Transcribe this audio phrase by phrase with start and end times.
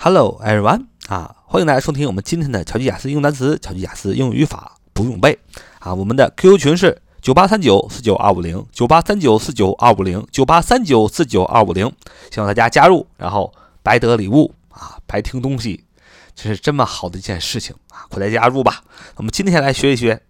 [0.00, 5.36] Hello everyone 啊，欢迎大家收听我们今天的乔吉雅思英语单词、乔吉雅思英语语法不用背
[5.80, 5.92] 啊。
[5.92, 11.92] 我们的 QQ 群是九八三九四九二五零九八三九四九二五零九八三九四九二五零，
[12.30, 15.84] 希望大家加入，然后白得礼物啊，白听东西，
[16.32, 18.84] 这是这么好的一件事情啊，快来加入吧。
[19.16, 20.22] 我们今天来学一学，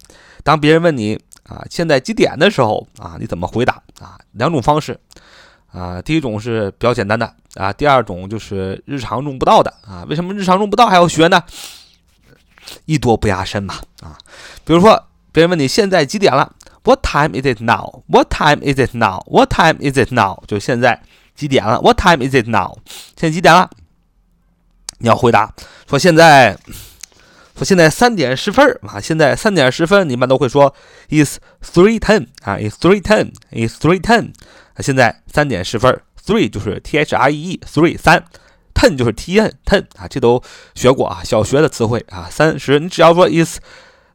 [0.43, 1.13] 当别人问你
[1.43, 4.17] 啊现在几点的时候啊，你怎么回答啊？
[4.31, 4.99] 两种方式。
[5.71, 10.03] 啊，第一种是比较简单的啊，第二种就是日常用不到的啊。
[10.09, 11.43] 为什么日常用不到还要学呢？
[12.85, 14.17] 艺多不压身嘛啊。
[14.63, 16.51] 比如说，别人问你现在几点了
[16.83, 18.03] ？What time is it now?
[18.07, 19.21] What time is it now?
[19.27, 20.41] What time is it now?
[20.47, 21.01] 就现在
[21.35, 22.77] 几点了？What time is it now?
[23.15, 23.69] 现在几点了？
[24.97, 25.53] 你要回答
[25.87, 26.57] 说现在，
[27.59, 29.01] 说现在三点十分啊。
[29.01, 30.73] 现在三点十分，你一般都会说
[31.09, 34.31] is three ten 啊，is three ten, is three ten。
[34.73, 38.23] 啊现在三点十分，three 就是 t h r e e，three 三
[38.73, 40.41] ，ten 就是 t n ten 啊，这都
[40.73, 42.29] 学过啊，小学的词汇啊。
[42.31, 43.59] 三十，你只要说 is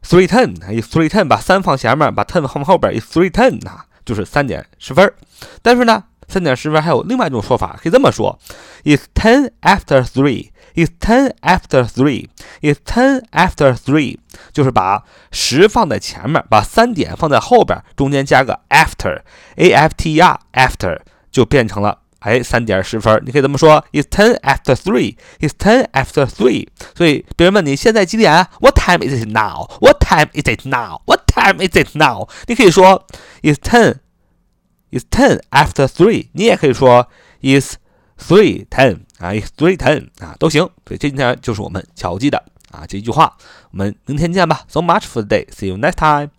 [0.03, 5.13] three ten，is three ten，把三放前面，把 ten 放后边，is three ten 啊，就是三点十分。
[5.61, 8.39] 但是呢，三点十分还有另外一种说法，可以这么说
[8.83, 10.49] ：It's ten after three.
[10.75, 12.27] It's ten after three.
[12.61, 14.17] It's ten after three，
[14.51, 20.99] 就是把十放在前面，把三点放在后边，中间加个 after，a f t r after
[21.31, 23.21] 就变成了哎三点十分。
[23.25, 25.15] 你可以这么说：It's ten after three.
[25.39, 26.67] It's ten after three。
[26.93, 32.27] 所以别人问你现在几点？What time is it now？What time is it now？What time is it now？
[32.47, 33.07] 你可以说
[33.43, 33.99] ：It's ten。
[34.97, 37.07] Is ten after three，你也可以说
[37.41, 37.75] is
[38.17, 40.61] three ten 啊，is three ten 啊，都行。
[40.87, 43.35] 所以今天就是我们巧记的啊这一句话。
[43.71, 44.63] 我们明天见吧。
[44.67, 45.47] So much for today.
[45.49, 46.29] See you next time.